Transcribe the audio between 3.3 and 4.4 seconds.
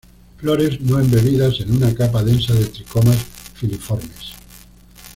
filiformes.